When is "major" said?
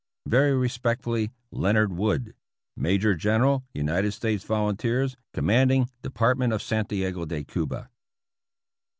2.75-3.13